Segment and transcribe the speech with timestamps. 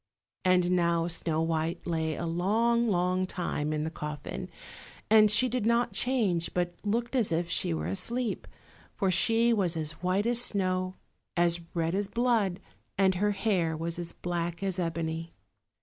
[0.43, 4.49] And now Snow white lay a long, long time in the coffin,
[5.11, 8.47] and she did not change, but looked as if she were asleep;
[8.95, 10.95] for she was as white as snow,
[11.37, 12.59] as red as blood,
[12.97, 15.35] and her hair was as black as ebony.